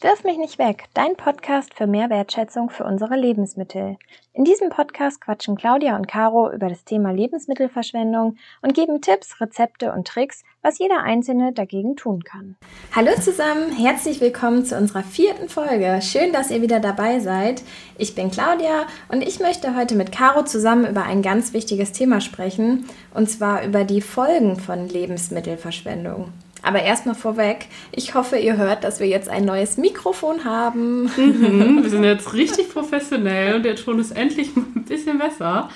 Wirf 0.00 0.22
mich 0.22 0.38
nicht 0.38 0.60
weg, 0.60 0.84
dein 0.94 1.16
Podcast 1.16 1.74
für 1.74 1.88
mehr 1.88 2.08
Wertschätzung 2.08 2.70
für 2.70 2.84
unsere 2.84 3.16
Lebensmittel. 3.16 3.96
In 4.32 4.44
diesem 4.44 4.68
Podcast 4.68 5.20
quatschen 5.20 5.56
Claudia 5.56 5.96
und 5.96 6.06
Caro 6.06 6.52
über 6.52 6.68
das 6.68 6.84
Thema 6.84 7.10
Lebensmittelverschwendung 7.10 8.36
und 8.62 8.74
geben 8.74 9.00
Tipps, 9.00 9.40
Rezepte 9.40 9.90
und 9.92 10.06
Tricks, 10.06 10.44
was 10.62 10.78
jeder 10.78 11.02
Einzelne 11.02 11.52
dagegen 11.52 11.96
tun 11.96 12.22
kann. 12.22 12.54
Hallo 12.94 13.10
zusammen, 13.20 13.72
herzlich 13.72 14.20
willkommen 14.20 14.64
zu 14.64 14.76
unserer 14.76 15.02
vierten 15.02 15.48
Folge. 15.48 15.98
Schön, 16.00 16.32
dass 16.32 16.52
ihr 16.52 16.62
wieder 16.62 16.78
dabei 16.78 17.18
seid. 17.18 17.64
Ich 17.96 18.14
bin 18.14 18.30
Claudia 18.30 18.86
und 19.08 19.22
ich 19.22 19.40
möchte 19.40 19.74
heute 19.74 19.96
mit 19.96 20.12
Caro 20.12 20.44
zusammen 20.44 20.86
über 20.86 21.02
ein 21.02 21.22
ganz 21.22 21.52
wichtiges 21.52 21.90
Thema 21.90 22.20
sprechen, 22.20 22.84
und 23.14 23.28
zwar 23.28 23.64
über 23.64 23.82
die 23.82 24.00
Folgen 24.00 24.60
von 24.60 24.88
Lebensmittelverschwendung. 24.88 26.32
Aber 26.62 26.82
erstmal 26.82 27.14
vorweg, 27.14 27.66
ich 27.92 28.14
hoffe, 28.14 28.36
ihr 28.36 28.56
hört, 28.56 28.84
dass 28.84 29.00
wir 29.00 29.06
jetzt 29.06 29.28
ein 29.28 29.44
neues 29.44 29.76
Mikrofon 29.76 30.44
haben. 30.44 31.04
Mhm, 31.16 31.82
wir 31.82 31.90
sind 31.90 32.04
jetzt 32.04 32.34
richtig 32.34 32.70
professionell 32.70 33.56
und 33.56 33.62
der 33.64 33.76
Ton 33.76 33.98
ist 33.98 34.10
endlich 34.10 34.56
ein 34.56 34.84
bisschen 34.84 35.18
besser. 35.18 35.68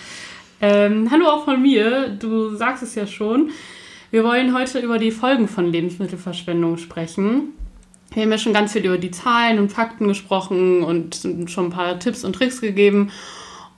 Ähm, 0.61 1.09
hallo 1.11 1.27
auch 1.27 1.45
von 1.45 1.61
mir, 1.61 2.09
du 2.09 2.55
sagst 2.57 2.83
es 2.83 2.95
ja 2.95 3.07
schon. 3.07 3.51
Wir 4.11 4.25
wollen 4.25 4.55
heute 4.55 4.79
über 4.81 4.99
die 4.99 5.11
Folgen 5.11 5.49
von 5.49 5.71
Lebensmittelverschwendung 5.71 6.77
sprechen. 6.79 7.55
Wir 8.13 8.25
haben 8.25 8.31
ja 8.31 8.39
schon 8.39 8.53
ganz 8.53 8.73
viel 8.73 8.85
über 8.85 8.99
die 8.99 9.11
Zahlen 9.11 9.59
und 9.59 9.73
Fakten 9.73 10.07
gesprochen 10.07 10.83
und 10.83 11.27
schon 11.47 11.67
ein 11.67 11.71
paar 11.71 11.99
Tipps 11.99 12.25
und 12.25 12.35
Tricks 12.35 12.61
gegeben 12.61 13.11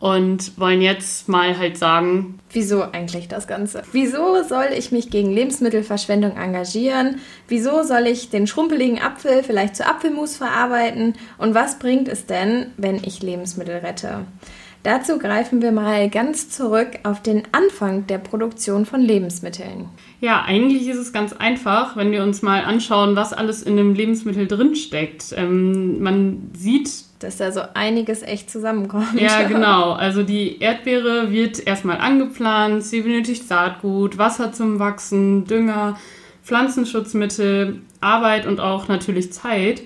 und 0.04 0.60
wollen 0.60 0.82
jetzt 0.82 1.30
mal 1.30 1.56
halt 1.56 1.78
sagen, 1.78 2.38
wieso 2.52 2.82
eigentlich 2.82 3.26
das 3.26 3.46
Ganze? 3.46 3.84
Wieso 3.92 4.42
soll 4.42 4.66
ich 4.76 4.92
mich 4.92 5.08
gegen 5.08 5.32
Lebensmittelverschwendung 5.32 6.36
engagieren? 6.36 7.22
Wieso 7.48 7.84
soll 7.84 8.06
ich 8.06 8.28
den 8.28 8.46
schrumpeligen 8.46 9.00
Apfel 9.00 9.42
vielleicht 9.42 9.76
zu 9.76 9.86
Apfelmus 9.86 10.36
verarbeiten? 10.36 11.14
Und 11.38 11.54
was 11.54 11.78
bringt 11.78 12.08
es 12.08 12.26
denn, 12.26 12.66
wenn 12.76 12.96
ich 12.96 13.22
Lebensmittel 13.22 13.78
rette? 13.78 14.26
Dazu 14.84 15.18
greifen 15.18 15.62
wir 15.62 15.72
mal 15.72 16.10
ganz 16.10 16.50
zurück 16.50 16.90
auf 17.04 17.22
den 17.22 17.42
Anfang 17.52 18.06
der 18.06 18.18
Produktion 18.18 18.84
von 18.84 19.00
Lebensmitteln. 19.00 19.88
Ja, 20.20 20.42
eigentlich 20.42 20.86
ist 20.86 20.98
es 20.98 21.12
ganz 21.12 21.32
einfach, 21.32 21.96
wenn 21.96 22.12
wir 22.12 22.22
uns 22.22 22.42
mal 22.42 22.62
anschauen, 22.64 23.16
was 23.16 23.32
alles 23.32 23.62
in 23.62 23.78
dem 23.78 23.94
Lebensmittel 23.94 24.46
drinsteckt. 24.46 25.34
Ähm, 25.36 26.02
man 26.02 26.50
sieht 26.54 26.90
dass 27.20 27.38
da 27.38 27.50
so 27.52 27.62
einiges 27.72 28.22
echt 28.22 28.50
zusammenkommt. 28.50 29.18
Ja, 29.18 29.42
genau. 29.48 29.92
Also 29.92 30.22
die 30.22 30.58
Erdbeere 30.60 31.32
wird 31.32 31.66
erstmal 31.66 31.96
angepflanzt, 31.96 32.90
sie 32.90 33.00
benötigt 33.00 33.48
Saatgut, 33.48 34.18
Wasser 34.18 34.52
zum 34.52 34.78
Wachsen, 34.78 35.46
Dünger, 35.46 35.98
Pflanzenschutzmittel, 36.42 37.80
Arbeit 38.00 38.46
und 38.46 38.60
auch 38.60 38.88
natürlich 38.88 39.32
Zeit. 39.32 39.82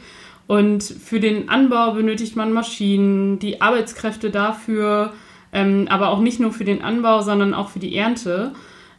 Und 0.48 0.82
für 0.82 1.20
den 1.20 1.50
Anbau 1.50 1.92
benötigt 1.92 2.34
man 2.34 2.52
Maschinen, 2.52 3.38
die 3.38 3.60
Arbeitskräfte 3.60 4.30
dafür, 4.30 5.12
ähm, 5.52 5.86
aber 5.90 6.08
auch 6.08 6.20
nicht 6.20 6.40
nur 6.40 6.52
für 6.52 6.64
den 6.64 6.82
Anbau, 6.82 7.20
sondern 7.20 7.52
auch 7.52 7.68
für 7.68 7.78
die 7.78 7.94
Ernte. 7.94 8.52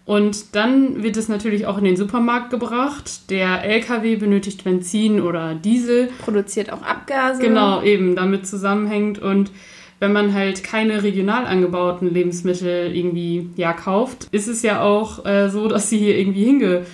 Und 0.05 0.55
dann 0.55 1.01
wird 1.01 1.17
es 1.17 1.27
natürlich 1.27 1.65
auch 1.65 1.79
in 1.79 1.83
den 1.83 1.97
Supermarkt 1.97 2.51
gebracht. 2.51 3.31
Der 3.31 3.63
LKW 3.63 4.15
benötigt 4.15 4.63
Benzin 4.63 5.21
oder 5.21 5.55
Diesel. 5.55 6.09
Produziert 6.23 6.71
auch 6.71 6.83
Abgase. 6.83 7.41
Genau, 7.41 7.81
eben 7.81 8.15
damit 8.15 8.45
zusammenhängt. 8.45 9.17
Und 9.17 9.51
wenn 9.99 10.13
man 10.13 10.33
halt 10.35 10.63
keine 10.63 11.01
regional 11.01 11.45
angebauten 11.45 12.13
Lebensmittel 12.13 12.95
irgendwie 12.95 13.49
ja 13.55 13.73
kauft, 13.73 14.27
ist 14.31 14.47
es 14.47 14.61
ja 14.61 14.81
auch 14.81 15.25
äh, 15.25 15.49
so, 15.49 15.67
dass 15.67 15.89
sie 15.89 15.97
hier 15.97 16.17
irgendwie 16.17 16.45
hingebracht 16.45 16.87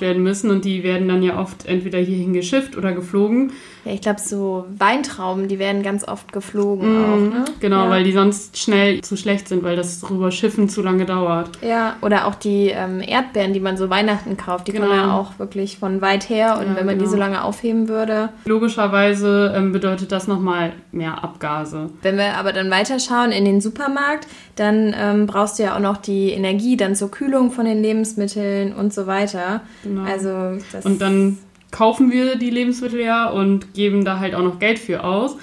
werden 0.00 0.22
müssen 0.22 0.50
und 0.50 0.64
die 0.64 0.82
werden 0.82 1.08
dann 1.08 1.22
ja 1.22 1.38
oft 1.38 1.66
entweder 1.66 1.98
hierhin 1.98 2.32
geschifft 2.32 2.76
oder 2.76 2.92
geflogen. 2.92 3.52
Ja, 3.86 3.92
ich 3.92 4.00
glaube, 4.00 4.20
so 4.20 4.66
Weintrauben, 4.76 5.46
die 5.46 5.60
werden 5.60 5.84
ganz 5.84 6.06
oft 6.06 6.32
geflogen 6.32 6.92
mm, 6.92 7.04
auch, 7.04 7.38
ne? 7.38 7.44
Genau, 7.60 7.84
ja. 7.84 7.90
weil 7.90 8.02
die 8.02 8.10
sonst 8.10 8.58
schnell 8.58 9.00
zu 9.02 9.16
schlecht 9.16 9.46
sind, 9.46 9.62
weil 9.62 9.76
das 9.76 10.00
drüber 10.00 10.32
Schiffen 10.32 10.68
zu 10.68 10.82
lange 10.82 11.04
dauert. 11.04 11.50
Ja, 11.62 11.94
oder 12.02 12.26
auch 12.26 12.34
die 12.34 12.70
ähm, 12.70 13.00
Erdbeeren, 13.00 13.52
die 13.52 13.60
man 13.60 13.76
so 13.76 13.88
Weihnachten 13.88 14.36
kauft, 14.36 14.66
die 14.66 14.72
genau. 14.72 14.86
kommen 14.86 14.98
ja 14.98 15.16
auch 15.16 15.38
wirklich 15.38 15.78
von 15.78 16.00
weit 16.00 16.28
her 16.28 16.58
und 16.58 16.66
ja, 16.66 16.76
wenn 16.76 16.86
man 16.86 16.96
genau. 16.98 17.04
die 17.04 17.10
so 17.10 17.16
lange 17.16 17.44
aufheben 17.44 17.88
würde. 17.88 18.30
Logischerweise 18.44 19.54
ähm, 19.56 19.70
bedeutet 19.70 20.10
das 20.10 20.26
nochmal 20.26 20.72
mehr 20.90 21.22
Abgase. 21.22 21.90
Wenn 22.02 22.16
wir 22.16 22.34
aber 22.38 22.52
dann 22.52 22.70
weiterschauen 22.72 23.30
in 23.30 23.44
den 23.44 23.60
Supermarkt, 23.60 24.26
dann 24.56 24.94
ähm, 24.98 25.26
brauchst 25.26 25.60
du 25.60 25.62
ja 25.62 25.76
auch 25.76 25.80
noch 25.80 25.98
die 25.98 26.30
Energie 26.30 26.76
dann 26.76 26.96
zur 26.96 27.12
Kühlung 27.12 27.52
von 27.52 27.66
den 27.66 27.82
Lebensmitteln 27.82 28.72
und 28.72 28.92
so 28.92 29.06
weiter. 29.06 29.60
Genau. 29.82 30.02
Also 30.02 30.58
und 30.84 31.00
dann 31.00 31.38
kaufen 31.70 32.10
wir 32.10 32.36
die 32.36 32.50
Lebensmittel 32.50 33.00
ja 33.00 33.28
und 33.28 33.74
geben 33.74 34.04
da 34.04 34.18
halt 34.18 34.34
auch 34.34 34.42
noch 34.42 34.58
Geld 34.58 34.78
für 34.78 35.04
aus 35.04 35.36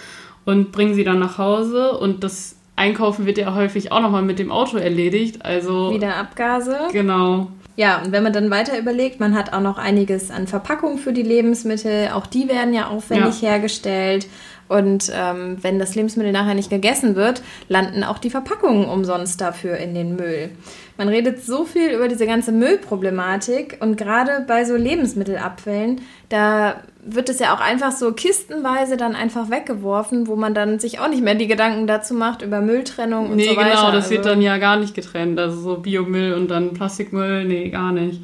und 0.46 0.72
bringen 0.72 0.94
sie 0.94 1.04
dann 1.04 1.20
nach 1.20 1.38
Hause 1.38 1.98
und 1.98 2.24
das 2.24 2.56
Einkaufen 2.76 3.26
wird 3.26 3.38
ja 3.38 3.54
häufig 3.54 3.92
auch 3.92 4.02
nochmal 4.02 4.24
mit 4.24 4.40
dem 4.40 4.52
Auto 4.52 4.78
erledigt. 4.78 5.46
Also 5.46 5.94
wieder 5.94 6.16
Abgase. 6.16 6.78
Genau. 6.92 7.52
Ja, 7.76 8.02
und 8.04 8.12
wenn 8.12 8.22
man 8.22 8.34
dann 8.34 8.52
weiter 8.52 8.78
überlegt, 8.78 9.20
man 9.20 9.36
hat 9.36 9.52
auch 9.52 9.62
noch 9.62 9.78
einiges 9.80 10.30
an 10.30 10.46
Verpackungen 10.46 11.00
für 11.00 11.12
die 11.12 11.24
Lebensmittel, 11.24 12.10
auch 12.14 12.28
die 12.28 12.48
werden 12.48 12.74
ja 12.74 12.88
aufwendig 12.88 13.42
ja. 13.42 13.50
hergestellt. 13.50 14.28
Und 14.70 15.12
ähm, 15.14 15.58
wenn 15.62 15.80
das 15.80 15.96
Lebensmittel 15.96 16.32
nachher 16.32 16.54
nicht 16.54 16.70
gegessen 16.70 17.16
wird, 17.16 17.42
landen 17.68 18.04
auch 18.04 18.18
die 18.18 18.30
Verpackungen 18.30 18.86
umsonst 18.86 19.42
dafür 19.42 19.78
in 19.78 19.94
den 19.94 20.16
Müll. 20.16 20.52
Man 20.98 21.10
redet 21.10 21.44
so 21.44 21.66
viel 21.66 21.90
über 21.90 22.08
diese 22.08 22.28
ganze 22.28 22.52
Müllproblematik 22.52 23.78
und 23.82 23.98
gerade 23.98 24.46
bei 24.48 24.64
so 24.66 24.76
Lebensmittelabfällen, 24.76 26.02
da 26.30 26.82
wird 27.06 27.30
es 27.30 27.40
ja 27.40 27.54
auch 27.56 27.60
einfach 27.60 27.92
so 27.92 28.14
kistenweise 28.14 28.98
dann 28.98 29.16
einfach 29.16 29.50
weggeworfen, 29.50 30.28
wo 30.28 30.36
man 30.36 30.54
dann 30.54 30.80
sich 30.80 31.00
auch 31.00 31.10
nicht 31.10 31.24
mehr 31.24 31.36
die 31.36 31.48
Gedanken 31.48 31.88
dazu 31.88 32.14
macht 32.14 32.42
über 32.42 32.62
Mülltrennung 32.62 33.30
und 33.30 33.36
nee, 33.36 33.50
so 33.50 33.52
weiter. 33.52 33.64
Nee, 33.64 33.76
genau, 33.76 33.92
das 33.92 34.06
also, 34.06 34.12
wird 34.12 34.26
dann 34.26 34.42
ja 34.42 34.58
gar 34.58 34.78
nicht 34.78 34.94
getrennt. 34.94 35.40
Also 35.40 35.60
so 35.60 35.78
Biomüll 35.78 36.34
und 36.34 36.50
dann 36.50 36.74
Plastikmüll, 36.74 37.46
nee, 37.46 37.70
gar 37.70 37.92
nicht. 37.92 38.22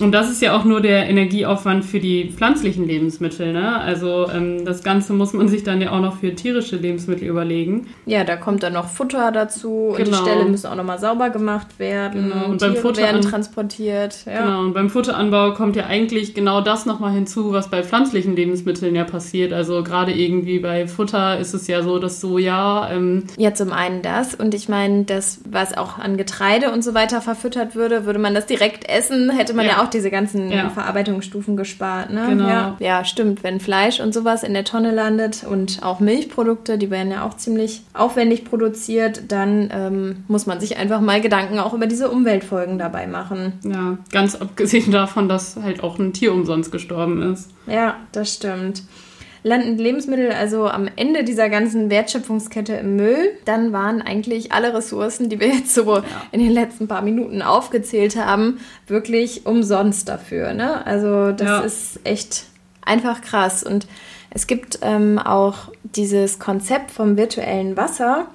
Und 0.00 0.12
das 0.12 0.30
ist 0.30 0.40
ja 0.40 0.56
auch 0.56 0.64
nur 0.64 0.80
der 0.80 1.08
Energieaufwand 1.08 1.84
für 1.84 2.00
die 2.00 2.30
pflanzlichen 2.30 2.86
Lebensmittel. 2.86 3.52
Ne? 3.52 3.80
Also 3.80 4.28
ähm, 4.30 4.64
das 4.64 4.82
Ganze 4.82 5.12
muss 5.12 5.32
man 5.32 5.48
sich 5.48 5.64
dann 5.64 5.80
ja 5.80 5.92
auch 5.92 6.00
noch 6.00 6.18
für 6.18 6.34
tierische 6.34 6.76
Lebensmittel 6.76 7.28
überlegen. 7.28 7.88
Ja, 8.06 8.24
da 8.24 8.36
kommt 8.36 8.62
dann 8.62 8.74
noch 8.74 8.88
Futter 8.88 9.32
dazu 9.32 9.94
genau. 9.96 10.10
die. 10.10 10.14
Ställe 10.14 10.44
müssen 10.44 10.66
auch 10.68 10.76
nochmal 10.76 10.98
sauber 10.98 11.30
gemacht 11.30 11.78
werden. 11.78 12.30
Genau. 12.30 12.46
Und 12.46 12.58
Tiere 12.58 12.72
beim 12.72 12.82
Futter 12.82 13.02
werden 13.02 13.20
transportiert. 13.20 14.24
Ja. 14.26 14.44
Genau, 14.44 14.60
und 14.60 14.74
beim 14.74 14.90
Futteranbau 14.90 15.54
kommt 15.54 15.76
ja 15.76 15.86
eigentlich 15.86 16.34
genau 16.34 16.60
das 16.60 16.86
nochmal 16.86 17.12
hinzu, 17.12 17.52
was 17.52 17.68
bei 17.68 17.82
pflanzlichen 17.82 18.36
Lebensmitteln 18.36 18.94
ja 18.94 19.04
passiert. 19.04 19.52
Also 19.52 19.82
gerade 19.82 20.12
irgendwie 20.12 20.60
bei 20.60 20.86
Futter 20.86 21.38
ist 21.38 21.54
es 21.54 21.66
ja 21.66 21.82
so, 21.82 21.98
dass 21.98 22.20
Soja... 22.20 22.90
Ähm 22.92 23.24
ja, 23.36 23.54
zum 23.54 23.72
einen 23.72 24.02
das 24.02 24.34
und 24.34 24.54
ich 24.54 24.68
meine, 24.68 25.04
das, 25.04 25.40
was 25.48 25.76
auch 25.76 25.98
an 25.98 26.16
Getreide 26.16 26.72
und 26.72 26.82
so 26.82 26.94
weiter 26.94 27.20
verfüttert 27.20 27.74
würde, 27.74 28.06
würde 28.06 28.18
man 28.18 28.34
das 28.34 28.46
direkt 28.46 28.88
essen, 28.88 29.30
hätte 29.30 29.54
man 29.54 29.64
man 29.64 29.76
ja. 29.76 29.83
Ja 29.84 29.86
auch 29.86 29.90
diese 29.90 30.10
ganzen 30.10 30.50
ja. 30.50 30.70
Verarbeitungsstufen 30.70 31.56
gespart. 31.56 32.10
Ne? 32.10 32.26
Genau. 32.28 32.48
Ja. 32.48 32.76
ja, 32.78 33.04
stimmt. 33.04 33.42
Wenn 33.42 33.60
Fleisch 33.60 34.00
und 34.00 34.14
sowas 34.14 34.42
in 34.42 34.54
der 34.54 34.64
Tonne 34.64 34.92
landet 34.92 35.44
und 35.48 35.82
auch 35.82 36.00
Milchprodukte, 36.00 36.78
die 36.78 36.90
werden 36.90 37.10
ja 37.10 37.24
auch 37.24 37.34
ziemlich 37.34 37.82
aufwendig 37.92 38.44
produziert, 38.44 39.22
dann 39.28 39.70
ähm, 39.72 40.24
muss 40.28 40.46
man 40.46 40.60
sich 40.60 40.76
einfach 40.76 41.00
mal 41.00 41.20
Gedanken 41.20 41.58
auch 41.58 41.74
über 41.74 41.86
diese 41.86 42.10
Umweltfolgen 42.10 42.78
dabei 42.78 43.06
machen. 43.06 43.54
Ja, 43.64 43.98
ganz 44.10 44.34
abgesehen 44.34 44.90
davon, 44.90 45.28
dass 45.28 45.56
halt 45.56 45.82
auch 45.82 45.98
ein 45.98 46.12
Tier 46.12 46.32
umsonst 46.32 46.72
gestorben 46.72 47.32
ist. 47.32 47.50
Ja, 47.66 47.96
das 48.12 48.34
stimmt 48.34 48.82
landen 49.44 49.76
Lebensmittel 49.78 50.32
also 50.32 50.66
am 50.66 50.88
Ende 50.96 51.22
dieser 51.22 51.50
ganzen 51.50 51.90
Wertschöpfungskette 51.90 52.72
im 52.74 52.96
Müll, 52.96 53.30
dann 53.44 53.72
waren 53.72 54.00
eigentlich 54.02 54.52
alle 54.52 54.74
Ressourcen, 54.74 55.28
die 55.28 55.38
wir 55.38 55.48
jetzt 55.48 55.74
so 55.74 55.98
ja. 55.98 56.04
in 56.32 56.40
den 56.40 56.50
letzten 56.50 56.88
paar 56.88 57.02
Minuten 57.02 57.42
aufgezählt 57.42 58.16
haben, 58.16 58.58
wirklich 58.86 59.46
umsonst 59.46 60.08
dafür. 60.08 60.54
Ne? 60.54 60.84
Also 60.86 61.30
das 61.30 61.46
ja. 61.46 61.60
ist 61.60 62.00
echt 62.04 62.44
einfach 62.84 63.20
krass. 63.20 63.62
Und 63.62 63.86
es 64.30 64.46
gibt 64.46 64.78
ähm, 64.80 65.18
auch 65.18 65.70
dieses 65.82 66.38
Konzept 66.38 66.90
vom 66.90 67.18
virtuellen 67.18 67.76
Wasser. 67.76 68.26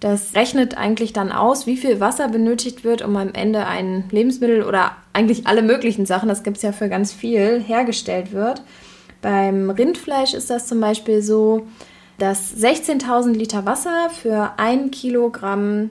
Das 0.00 0.34
rechnet 0.34 0.76
eigentlich 0.76 1.12
dann 1.12 1.30
aus, 1.30 1.66
wie 1.68 1.76
viel 1.76 2.00
Wasser 2.00 2.28
benötigt 2.28 2.82
wird, 2.82 3.02
um 3.02 3.16
am 3.16 3.32
Ende 3.32 3.66
ein 3.66 4.04
Lebensmittel 4.10 4.64
oder 4.64 4.92
eigentlich 5.12 5.46
alle 5.46 5.62
möglichen 5.62 6.06
Sachen, 6.06 6.28
das 6.28 6.42
gibt 6.42 6.58
es 6.58 6.62
ja 6.64 6.72
für 6.72 6.88
ganz 6.88 7.12
viel, 7.12 7.60
hergestellt 7.60 8.32
wird. 8.32 8.62
Beim 9.22 9.70
Rindfleisch 9.70 10.34
ist 10.34 10.50
das 10.50 10.66
zum 10.66 10.80
Beispiel 10.80 11.22
so, 11.22 11.66
dass 12.18 12.54
16.000 12.56 13.32
Liter 13.32 13.66
Wasser 13.66 14.10
für 14.10 14.52
ein 14.56 14.90
Kilogramm 14.90 15.90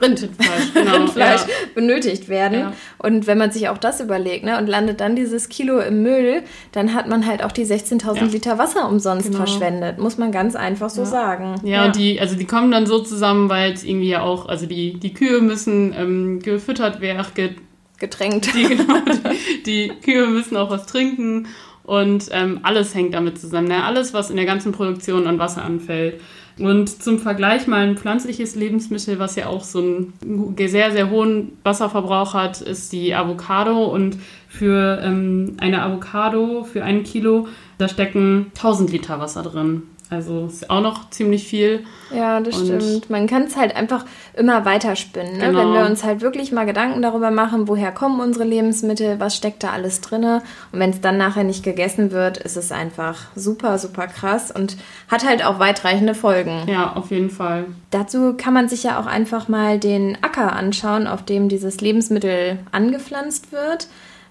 Rindfleisch, 0.00 0.72
genau, 0.74 0.92
Rindfleisch 0.92 1.40
ja. 1.42 1.46
benötigt 1.74 2.28
werden. 2.28 2.60
Ja. 2.60 2.72
Und 2.98 3.26
wenn 3.26 3.38
man 3.38 3.50
sich 3.50 3.68
auch 3.68 3.78
das 3.78 4.00
überlegt 4.00 4.44
ne, 4.44 4.58
und 4.58 4.68
landet 4.68 5.00
dann 5.00 5.16
dieses 5.16 5.48
Kilo 5.48 5.80
im 5.80 6.02
Müll, 6.02 6.42
dann 6.72 6.94
hat 6.94 7.08
man 7.08 7.26
halt 7.26 7.42
auch 7.42 7.52
die 7.52 7.66
16.000 7.66 8.14
ja. 8.14 8.22
Liter 8.24 8.58
Wasser 8.58 8.88
umsonst 8.88 9.26
genau. 9.26 9.38
verschwendet. 9.38 9.98
Muss 9.98 10.18
man 10.18 10.30
ganz 10.30 10.54
einfach 10.54 10.90
so 10.90 11.04
sagen. 11.04 11.60
Ja, 11.64 11.86
und 11.86 11.96
die, 11.96 12.20
also 12.20 12.36
die 12.36 12.44
kommen 12.44 12.70
dann 12.70 12.86
so 12.86 13.00
zusammen, 13.00 13.48
weil 13.48 13.72
es 13.72 13.82
irgendwie 13.82 14.08
ja 14.08 14.22
auch, 14.22 14.46
also 14.46 14.66
die, 14.66 14.94
die 14.94 15.14
Kühe 15.14 15.40
müssen 15.40 15.92
ähm, 15.98 16.40
gefüttert 16.40 17.00
werden, 17.00 17.26
getränkt. 17.98 18.54
Die, 18.54 18.62
genau, 18.62 19.00
die, 19.66 19.88
die 19.88 19.92
Kühe 20.00 20.28
müssen 20.28 20.56
auch 20.56 20.70
was 20.70 20.86
trinken 20.86 21.48
Und 21.88 22.28
ähm, 22.32 22.60
alles 22.64 22.94
hängt 22.94 23.14
damit 23.14 23.38
zusammen. 23.38 23.68
Ne? 23.68 23.82
Alles, 23.82 24.12
was 24.12 24.28
in 24.28 24.36
der 24.36 24.44
ganzen 24.44 24.72
Produktion 24.72 25.26
an 25.26 25.38
Wasser 25.38 25.64
anfällt. 25.64 26.20
Und 26.58 27.02
zum 27.02 27.18
Vergleich 27.18 27.66
mal 27.66 27.86
ein 27.86 27.96
pflanzliches 27.96 28.56
Lebensmittel, 28.56 29.18
was 29.18 29.36
ja 29.36 29.46
auch 29.46 29.64
so 29.64 29.78
einen 29.78 30.12
sehr, 30.58 30.90
sehr 30.92 31.08
hohen 31.08 31.52
Wasserverbrauch 31.62 32.34
hat, 32.34 32.60
ist 32.60 32.92
die 32.92 33.14
Avocado. 33.14 33.86
Und 33.86 34.18
für 34.48 35.00
ähm, 35.02 35.56
eine 35.60 35.82
Avocado, 35.82 36.62
für 36.62 36.84
ein 36.84 37.04
Kilo, 37.04 37.48
da 37.78 37.88
stecken 37.88 38.52
1000 38.54 38.92
Liter 38.92 39.18
Wasser 39.18 39.42
drin. 39.42 39.84
Also 40.10 40.46
ist 40.46 40.70
auch 40.70 40.80
noch 40.80 41.10
ziemlich 41.10 41.46
viel. 41.46 41.84
Ja, 42.14 42.40
das 42.40 42.56
und 42.56 42.66
stimmt. 42.66 43.10
Man 43.10 43.26
kann 43.26 43.42
es 43.42 43.56
halt 43.56 43.76
einfach 43.76 44.06
immer 44.34 44.64
weiterspinnen. 44.64 45.36
Ne? 45.36 45.46
Genau. 45.48 45.58
Wenn 45.58 45.72
wir 45.74 45.86
uns 45.86 46.02
halt 46.02 46.22
wirklich 46.22 46.50
mal 46.50 46.64
Gedanken 46.64 47.02
darüber 47.02 47.30
machen, 47.30 47.68
woher 47.68 47.92
kommen 47.92 48.20
unsere 48.20 48.44
Lebensmittel, 48.44 49.20
was 49.20 49.36
steckt 49.36 49.62
da 49.62 49.70
alles 49.70 50.00
drin. 50.00 50.24
Und 50.24 50.42
wenn 50.72 50.90
es 50.90 51.02
dann 51.02 51.18
nachher 51.18 51.44
nicht 51.44 51.62
gegessen 51.62 52.10
wird, 52.10 52.38
ist 52.38 52.56
es 52.56 52.72
einfach 52.72 53.16
super, 53.34 53.78
super 53.78 54.06
krass 54.06 54.50
und 54.50 54.78
hat 55.08 55.26
halt 55.26 55.44
auch 55.44 55.58
weitreichende 55.58 56.14
Folgen. 56.14 56.62
Ja, 56.66 56.94
auf 56.94 57.10
jeden 57.10 57.30
Fall. 57.30 57.66
Dazu 57.90 58.34
kann 58.34 58.54
man 58.54 58.68
sich 58.68 58.84
ja 58.84 58.98
auch 58.98 59.06
einfach 59.06 59.48
mal 59.48 59.78
den 59.78 60.16
Acker 60.22 60.54
anschauen, 60.54 61.06
auf 61.06 61.22
dem 61.22 61.50
dieses 61.50 61.80
Lebensmittel 61.82 62.58
angepflanzt 62.72 63.52
wird. 63.52 63.88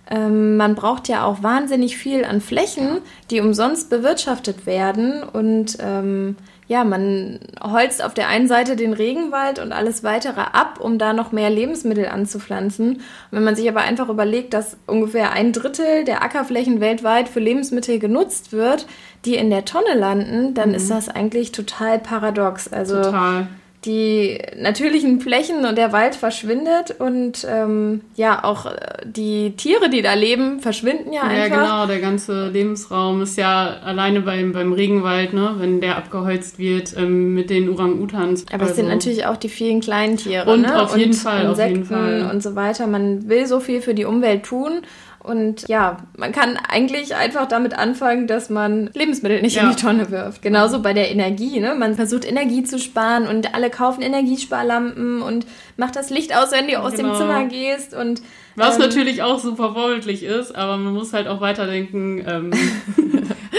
Ähm, 0.09 0.57
man 0.57 0.75
braucht 0.75 1.07
ja 1.07 1.25
auch 1.25 1.43
wahnsinnig 1.43 1.97
viel 1.97 2.23
an 2.23 2.41
Flächen, 2.41 2.99
die 3.29 3.41
umsonst 3.41 3.89
bewirtschaftet 3.89 4.65
werden. 4.65 5.23
Und 5.23 5.77
ähm, 5.81 6.35
ja, 6.67 6.83
man 6.83 7.39
holzt 7.61 8.03
auf 8.03 8.13
der 8.13 8.27
einen 8.27 8.47
Seite 8.47 8.75
den 8.75 8.93
Regenwald 8.93 9.59
und 9.59 9.71
alles 9.71 10.03
weitere 10.03 10.41
ab, 10.41 10.79
um 10.81 10.97
da 10.97 11.13
noch 11.13 11.31
mehr 11.31 11.49
Lebensmittel 11.49 12.07
anzupflanzen. 12.07 12.95
Und 12.95 13.01
wenn 13.31 13.43
man 13.43 13.55
sich 13.55 13.69
aber 13.69 13.81
einfach 13.81 14.09
überlegt, 14.09 14.53
dass 14.53 14.77
ungefähr 14.85 15.31
ein 15.31 15.53
Drittel 15.53 16.03
der 16.03 16.23
Ackerflächen 16.23 16.79
weltweit 16.81 17.29
für 17.29 17.39
Lebensmittel 17.39 17.99
genutzt 17.99 18.51
wird, 18.51 18.85
die 19.25 19.35
in 19.35 19.49
der 19.49 19.65
Tonne 19.65 19.93
landen, 19.95 20.53
dann 20.53 20.69
mhm. 20.69 20.75
ist 20.75 20.89
das 20.89 21.09
eigentlich 21.09 21.51
total 21.51 21.99
paradox. 21.99 22.71
Also 22.71 23.01
total 23.01 23.47
die 23.87 24.39
natürlichen 24.57 25.21
Flächen 25.21 25.65
und 25.65 25.77
der 25.77 25.93
Wald 25.93 26.15
verschwindet 26.15 26.95
und 26.99 27.47
ähm, 27.49 28.01
ja, 28.15 28.43
auch 28.43 28.65
äh, 28.65 28.77
die 29.05 29.51
Tiere, 29.55 29.89
die 29.89 30.01
da 30.01 30.13
leben, 30.13 30.59
verschwinden 30.59 31.13
ja 31.13 31.23
einfach. 31.23 31.57
Ja, 31.57 31.63
genau, 31.63 31.85
der 31.87 31.99
ganze 31.99 32.49
Lebensraum 32.49 33.21
ist 33.21 33.37
ja 33.37 33.77
alleine 33.83 34.21
beim, 34.21 34.51
beim 34.51 34.73
Regenwald, 34.73 35.33
ne, 35.33 35.55
wenn 35.57 35.79
der 35.79 35.97
abgeholzt 35.97 36.59
wird 36.59 36.95
ähm, 36.97 37.33
mit 37.33 37.49
den 37.49 37.69
Orang-Utans. 37.69 38.45
Aber 38.51 38.61
also. 38.61 38.71
es 38.71 38.75
sind 38.75 38.85
also 38.85 38.95
natürlich 38.97 39.25
auch 39.25 39.37
die 39.37 39.49
vielen 39.49 39.79
kleinen 39.79 40.17
Tiere 40.17 40.51
und 40.51 40.61
ne? 40.63 40.81
auf 40.81 40.97
jeden 40.97 41.11
und 41.11 41.17
Fall, 41.17 41.45
Insekten 41.45 41.61
auf 41.61 41.69
jeden 41.69 41.85
Fall. 41.85 42.31
und 42.31 42.43
so 42.43 42.55
weiter. 42.55 42.87
Man 42.87 43.29
will 43.29 43.47
so 43.47 43.59
viel 43.59 43.81
für 43.81 43.93
die 43.93 44.05
Umwelt 44.05 44.43
tun 44.43 44.81
und 45.27 45.67
ja, 45.67 45.97
man 46.17 46.31
kann 46.31 46.57
eigentlich 46.57 47.15
einfach 47.15 47.47
damit 47.47 47.77
anfangen, 47.77 48.27
dass 48.27 48.49
man 48.49 48.89
Lebensmittel 48.93 49.41
nicht 49.41 49.57
ja. 49.57 49.63
in 49.63 49.69
die 49.71 49.75
Tonne 49.75 50.09
wirft. 50.09 50.41
Genauso 50.41 50.81
bei 50.81 50.93
der 50.93 51.11
Energie. 51.11 51.59
Ne? 51.59 51.75
Man 51.75 51.95
versucht 51.95 52.25
Energie 52.25 52.63
zu 52.63 52.79
sparen 52.79 53.27
und 53.27 53.53
alle 53.53 53.69
kaufen 53.69 54.01
Energiesparlampen 54.01 55.21
und 55.21 55.45
macht 55.75 55.95
das 55.95 56.09
Licht 56.09 56.35
aus, 56.35 56.51
wenn 56.51 56.67
du 56.67 56.79
aus 56.79 56.93
genau. 56.93 57.09
dem 57.09 57.17
Zimmer 57.17 57.43
gehst. 57.45 57.93
Und 57.93 58.21
was 58.55 58.75
ähm, 58.75 58.81
natürlich 58.81 59.21
auch 59.21 59.39
super 59.39 59.73
vorbildlich 59.73 60.23
ist, 60.23 60.55
aber 60.55 60.77
man 60.77 60.93
muss 60.93 61.13
halt 61.13 61.27
auch 61.27 61.41
weiterdenken. 61.41 62.23
Ähm, 62.25 62.51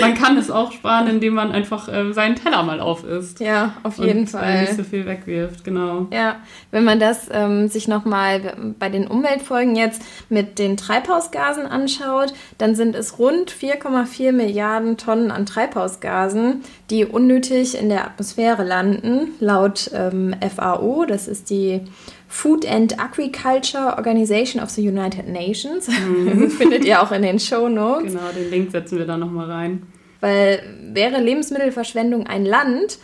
man 0.01 0.15
kann 0.15 0.37
es 0.37 0.51
auch 0.51 0.73
sparen, 0.73 1.09
indem 1.09 1.35
man 1.35 1.53
einfach 1.53 1.89
ähm, 1.93 2.13
seinen 2.13 2.37
Teller 2.37 2.63
mal 2.63 2.81
aufisst. 2.81 3.41
Ja, 3.41 3.75
auf 3.83 3.99
jeden 3.99 4.21
und, 4.21 4.31
Fall. 4.31 4.45
Äh, 4.45 4.61
nicht 4.63 4.75
so 4.75 4.85
viel 4.85 5.07
wegwirft, 5.07 5.65
genau. 5.65 6.07
Ja, 6.13 6.37
wenn 6.71 6.85
man 6.85 7.01
das 7.01 7.29
ähm, 7.31 7.69
sich 7.69 7.89
nochmal 7.89 8.75
bei 8.79 8.89
den 8.89 9.07
Umweltfolgen 9.07 9.77
jetzt 9.77 10.03
mit 10.29 10.59
den 10.59 10.77
Treibhausgasen 10.77 11.67
anschaut, 11.67 12.33
dann 12.59 12.75
sind 12.75 12.95
es 12.95 13.19
rund 13.19 13.53
4,4 13.53 14.33
Milliarden 14.33 14.97
Tonnen 14.97 15.31
an 15.31 15.47
Treibhausgasen, 15.47 16.63
die 16.91 17.05
unnötig 17.05 17.79
in 17.79 17.89
der 17.89 18.07
Atmosphäre 18.07 18.65
landen, 18.65 19.33
laut 19.41 19.91
ähm, 19.95 20.35
FAO. 20.55 21.05
Das 21.07 21.29
ist 21.29 21.51
die 21.51 21.83
Food 22.29 22.67
and 22.67 22.99
Agriculture 22.99 23.97
Organization 23.97 24.63
of 24.63 24.71
the 24.71 24.87
United 24.87 25.29
Nations. 25.29 25.89
Mhm. 25.89 26.51
Findet 26.59 26.85
ihr 26.85 27.03
auch 27.03 27.13
in 27.13 27.23
den 27.23 27.39
Show 27.39 27.69
Notes. 27.69 28.13
Genau, 28.13 28.31
den 28.35 28.51
Link 28.51 28.71
setzen 28.71 28.99
wir 28.99 29.07
da 29.07 29.17
nochmal 29.17 29.51
rein. 29.51 29.83
Weil 30.21 30.63
wäre 30.93 31.21
Lebensmittelverschwendung 31.21 32.27
ein 32.27 32.45
Land, 32.45 32.99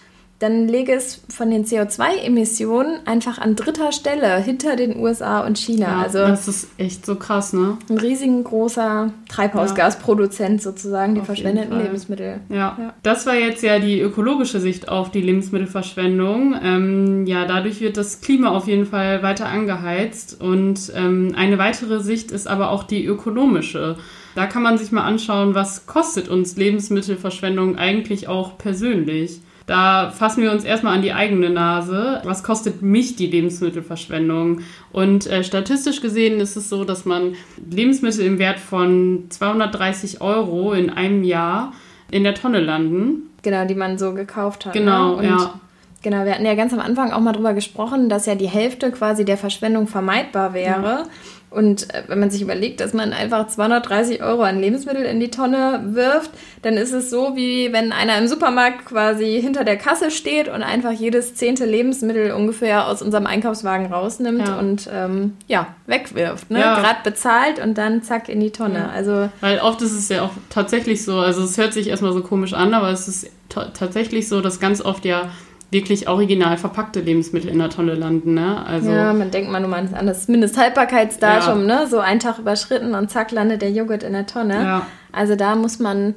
dann 0.44 0.69
läge 0.69 0.93
es 0.93 1.23
von 1.31 1.50
den 1.50 1.64
CO2-Emissionen 1.64 3.06
einfach 3.06 3.38
an 3.38 3.56
dritter 3.56 3.93
Stelle 3.93 4.37
hinter 4.37 4.76
den 4.76 4.99
USA 4.99 5.41
und 5.41 5.56
China. 5.56 5.87
Ja, 5.87 6.02
also 6.02 6.19
das 6.19 6.46
ist 6.46 6.69
echt 6.76 7.06
so 7.06 7.17
krass, 7.17 7.55
ne? 7.55 7.79
Ein 7.88 7.96
riesengroßer 7.96 9.11
Treibhausgasproduzent 9.29 10.61
sozusagen, 10.61 11.14
die 11.14 11.20
auf 11.20 11.26
verschwendeten 11.26 11.81
Lebensmittel. 11.81 12.41
Ja. 12.50 12.76
ja. 12.79 12.94
das 13.02 13.26
war 13.26 13.35
jetzt 13.35 13.62
ja 13.62 13.79
die 13.79 14.00
ökologische 14.00 14.61
Sicht 14.61 14.91
auf 14.91 15.11
die 15.11 15.23
Lebensmittelverschwendung. 15.23 16.55
Ähm, 16.62 17.26
ja, 17.26 17.46
dadurch 17.46 17.81
wird 17.81 17.96
das 17.96 18.20
Klima 18.20 18.50
auf 18.50 18.69
jeden 18.69 18.85
Fall 18.85 19.23
weiter 19.23 19.46
angeheizt 19.46 20.43
und 20.43 20.93
ähm, 20.94 21.35
eine 21.37 21.56
weitere 21.56 22.00
Sicht 22.00 22.32
ist 22.32 22.46
aber 22.46 22.70
auch 22.70 22.85
die 22.85 23.06
ökonomische. 23.06 23.96
Da 24.35 24.46
kann 24.46 24.62
man 24.62 24.76
sich 24.76 24.93
mal 24.93 25.05
anschauen, 25.05 25.55
was 25.55 25.87
kostet 25.87 26.29
uns 26.29 26.56
Lebensmittelverschwendung 26.56 27.79
eigentlich 27.79 28.29
auch 28.29 28.58
persönlich. 28.58 29.41
Da 29.66 30.11
fassen 30.11 30.43
wir 30.43 30.52
uns 30.52 30.64
erstmal 30.64 30.94
an 30.94 31.02
die 31.02 31.12
eigene 31.12 31.49
Nase. 31.49 32.20
Was 32.25 32.43
kostet 32.43 32.82
mich 32.82 33.16
die 33.16 33.26
Lebensmittelverschwendung? 33.26 34.61
Und 34.93 35.26
äh, 35.26 35.43
statistisch 35.43 36.02
gesehen 36.02 36.38
ist 36.40 36.56
es 36.56 36.69
so, 36.69 36.84
dass 36.84 37.06
man 37.06 37.34
Lebensmittel 37.70 38.26
im 38.26 38.38
Wert 38.38 38.58
von 38.58 39.25
230 39.31 40.20
Euro 40.20 40.72
in 40.72 40.90
einem 40.90 41.25
Jahr 41.25 41.72
in 42.11 42.25
der 42.25 42.34
Tonne 42.34 42.61
landen. 42.61 43.31
Genau, 43.43 43.66
die 43.66 43.75
man 43.75 43.96
so 43.96 44.12
gekauft 44.12 44.66
hat. 44.66 44.75
Genau, 44.75 45.16
ne? 45.16 45.28
ja. 45.28 45.61
Genau, 46.02 46.26
wir 46.26 46.32
hatten 46.32 46.44
ja 46.44 46.55
ganz 46.55 46.75
am 46.75 46.81
Anfang 46.81 47.12
auch 47.12 47.20
mal 47.20 47.32
drüber 47.32 47.55
gesprochen, 47.55 48.10
dass 48.10 48.26
ja 48.26 48.34
die 48.34 48.46
Hälfte 48.46 48.93
quasi 48.93 49.25
der 49.25 49.38
Verschwendung 49.38 49.87
vermeidbar 49.87 50.52
wäre. 50.52 50.82
Ja. 50.82 51.06
Und 51.55 51.95
äh, 51.95 52.03
wenn 52.09 52.19
man 52.19 52.31
sich 52.31 52.43
überlegt, 52.43 52.81
dass 52.81 52.93
man 52.93 53.12
einfach 53.12 53.47
230 53.47 54.23
Euro 54.23 54.43
an 54.43 54.61
Lebensmittel 54.61 55.05
in 55.05 55.21
die 55.21 55.31
Tonne 55.31 55.83
wirft, 55.87 56.31
dann 56.62 56.75
ist 56.75 56.93
es 56.93 57.11
so, 57.11 57.37
wie 57.37 57.73
wenn 57.73 57.93
einer 57.93 58.19
im 58.19 58.27
Supermarkt 58.27 58.87
quasi 58.87 59.41
hinter 59.41 59.65
der 59.65 59.77
Kasse 59.77 60.11
steht 60.11 60.49
und 60.49 60.62
einfach 60.62 60.93
jedes 60.93 61.35
zehnte 61.35 61.65
Lebensmittel 61.65 62.33
ungefähr 62.33 62.89
aus 62.89 63.03
unserem 63.03 63.27
Einkaufswagen 63.27 63.93
rausnimmt 63.93 64.49
ja. 64.49 64.59
und 64.59 64.89
ähm, 64.93 65.35
ja, 65.47 65.69
wegwirft. 65.87 66.51
Ne? 66.51 66.61
Ja. 66.61 66.81
Gerade 66.81 66.99
bezahlt 67.05 67.59
und 67.62 67.79
dann 67.79 68.03
zack 68.03 68.29
in 68.29 68.41
die 68.41 68.51
Tonne. 68.51 68.79
Ja. 68.79 68.89
Also, 68.89 69.31
Weil 69.41 69.61
oft 69.61 69.81
ist 69.83 69.93
es 69.93 70.09
ja 70.09 70.23
auch 70.23 70.33
tatsächlich 70.51 71.05
so, 71.05 71.19
also 71.19 71.43
es 71.43 71.56
hört 71.56 71.73
sich 71.73 71.89
erstmal 71.89 72.12
so 72.12 72.23
komisch 72.23 72.55
an, 72.55 72.75
aber 72.75 72.91
es 72.91 73.06
ist 73.09 73.31
tatsächlich 73.49 74.29
so, 74.29 74.41
dass 74.41 74.58
ganz 74.58 74.81
oft 74.81 75.05
ja 75.05 75.31
wirklich 75.71 76.09
original 76.09 76.56
verpackte 76.56 77.01
Lebensmittel 77.01 77.51
in 77.51 77.59
der 77.59 77.71
Tonne 77.71 77.94
landen. 77.94 78.35
Ne? 78.35 78.65
Also, 78.65 78.91
ja, 78.91 79.13
man 79.13 79.31
denkt 79.31 79.51
mal 79.51 79.61
nur 79.61 79.75
an 79.75 80.06
das 80.06 80.29
Mindesthaltbarkeitsdatum, 80.29 81.69
ja. 81.69 81.81
ne? 81.81 81.87
so 81.89 81.99
ein 81.99 82.21
Tag 82.21 82.39
überschritten 82.39 82.94
und 82.94 83.11
zack 83.11 83.33
landet 83.33 83.63
der 83.63 83.71
Joghurt 83.71 84.03
in 84.03 84.13
der 84.13 84.27
Tonne. 84.27 84.55
Ja. 84.55 84.87
Also 85.13 85.37
da 85.37 85.56
muss 85.56 85.79
man, 85.79 86.15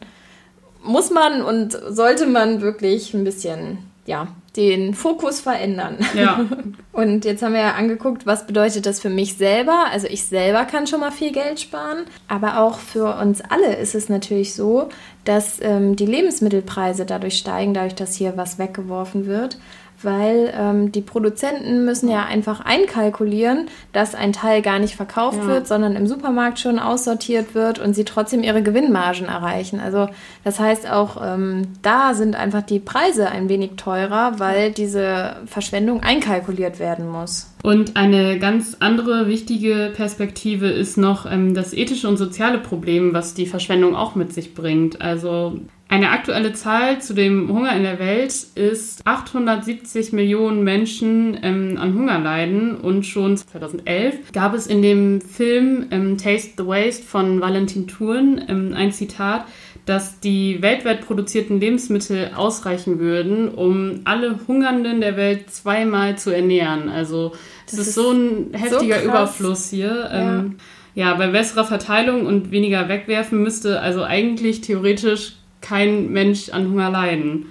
muss 0.84 1.12
man 1.12 1.42
und 1.42 1.78
sollte 1.90 2.26
man 2.26 2.62
wirklich 2.62 3.14
ein 3.14 3.24
bisschen, 3.24 3.80
ja, 4.06 4.28
den 4.58 4.94
Fokus 4.96 5.40
verändern. 5.40 5.98
Ja. 6.16 6.46
Und 6.92 7.26
jetzt 7.26 7.44
haben 7.44 7.54
wir 7.54 7.62
ja 7.62 7.74
angeguckt, 7.76 8.26
was 8.26 8.48
bedeutet 8.48 8.88
das 8.88 9.00
für 9.00 9.10
mich 9.10 9.38
selber? 9.38 9.86
Also 9.92 10.08
ich 10.08 10.24
selber 10.24 10.66
kann 10.66 10.88
schon 10.88 11.00
mal 11.00 11.12
viel 11.12 11.32
Geld 11.32 11.60
sparen, 11.60 12.06
aber 12.28 12.60
auch 12.60 12.80
für 12.80 13.16
uns 13.22 13.42
alle 13.42 13.76
ist 13.76 13.94
es 13.94 14.10
natürlich 14.10 14.56
so, 14.56 14.90
dass 15.24 15.62
ähm, 15.62 15.96
die 15.96 16.08
Lebensmittelpreise 16.08 17.06
dadurch 17.06 17.38
steigen, 17.38 17.74
dadurch, 17.74 17.96
dass 17.96 18.16
hier 18.16 18.36
was 18.36 18.58
weggeworfen 18.58 19.28
wird 19.28 19.58
weil 20.02 20.54
ähm, 20.56 20.92
die 20.92 21.02
Produzenten 21.02 21.86
müssen 21.86 22.10
ja 22.10 22.26
einfach 22.26 22.62
einkalkulieren, 22.62 23.68
dass 23.94 24.16
ein 24.16 24.34
Teil 24.34 24.62
gar 24.62 24.80
nicht 24.80 24.96
verkauft 24.96 25.40
ja. 25.42 25.48
wird, 25.48 25.68
sondern 25.68 25.96
im 25.96 26.08
Supermarkt 26.08 26.60
schon 26.60 26.80
aussortiert 26.80 27.56
wird 27.56 27.80
und 27.80 27.94
sie 27.94 28.06
trotzdem 28.06 28.44
ihre 28.44 28.62
Gewinnmargen 28.62 29.28
erreichen. 29.28 29.80
Also 29.80 30.10
das 30.44 30.60
heißt 30.60 30.90
auch, 30.90 31.22
ähm, 31.24 31.64
da 31.82 32.14
sind 32.14 32.36
einfach 32.36 32.62
die 32.62 32.80
Preise 32.80 33.30
ein 33.30 33.50
wenig 33.50 33.72
teurer, 33.78 34.40
weil 34.40 34.72
diese 34.72 35.38
Verschwendung 35.46 36.04
einkalkuliert 36.04 36.80
werden 36.80 37.10
muss. 37.10 37.54
Und 37.64 37.98
eine 37.98 38.40
ganz 38.40 38.78
andere 38.80 39.28
wichtige 39.28 39.92
Perspektive 39.96 40.68
ist 40.68 40.98
noch 40.98 41.30
ähm, 41.30 41.54
das 41.54 41.74
ethische 41.74 42.08
und 42.08 42.18
soziale 42.18 42.60
Problem, 42.60 43.14
was 43.14 43.34
die 43.34 43.48
Verschwendung 43.48 43.96
auch 43.96 44.16
mit 44.16 44.32
sich 44.32 44.54
bringt. 44.54 45.02
Also 45.02 45.60
eine 45.90 46.10
aktuelle 46.12 46.52
Zahl 46.52 47.02
zu 47.02 47.14
dem 47.14 47.50
Hunger 47.50 47.74
in 47.76 47.84
der 47.84 47.98
Welt 47.98 48.34
ist 48.56 49.08
870 49.08 50.12
Millionen 50.12 50.64
Menschen 50.64 51.40
ähm, 51.42 51.78
an 51.80 51.94
Hunger 51.94 52.20
leiden 52.20 52.76
und 52.76 53.06
schon 53.06 53.38
2011 53.38 54.34
gab 54.34 54.54
es 54.54 54.68
in 54.68 54.82
dem 54.82 55.22
Film 55.22 55.88
ähm, 55.92 56.18
Taste 56.18 56.52
the 56.58 56.66
Waste 56.66 57.04
von 57.04 57.40
Valentin 57.40 57.88
Thurn 57.88 58.42
ähm, 58.50 58.74
ein 58.76 58.92
Zitat, 58.92 59.46
dass 59.86 60.20
die 60.20 60.62
weltweit 60.62 61.06
produzierten 61.08 61.62
Lebensmittel 61.62 62.32
ausreichen 62.36 63.00
würden, 63.00 63.48
um 63.48 64.02
alle 64.04 64.42
Hungernden 64.46 65.00
der 65.00 65.16
Welt 65.16 65.50
zweimal 65.50 66.18
zu 66.18 66.32
ernähren. 66.32 66.90
Also 66.90 67.32
es 67.66 67.74
ist, 67.74 67.88
ist, 67.88 67.96
so 67.96 68.12
ein 68.12 68.50
heftiger 68.52 69.00
so 69.00 69.06
Überfluss 69.06 69.70
hier. 69.70 70.10
Ja. 70.12 70.40
Ähm, 70.40 70.56
ja, 70.96 71.14
bei 71.14 71.28
besserer 71.28 71.64
Verteilung 71.64 72.26
und 72.26 72.52
weniger 72.52 72.90
wegwerfen 72.90 73.42
müsste 73.42 73.80
also 73.82 74.04
eigentlich 74.04 74.62
theoretisch 74.62 75.38
kein 75.62 76.12
Mensch 76.12 76.50
an 76.50 76.70
Hunger 76.70 76.90
leiden. 76.90 77.48